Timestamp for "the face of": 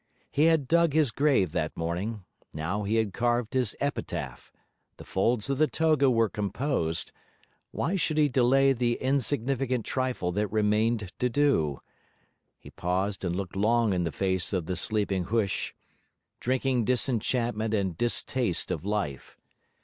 14.03-14.65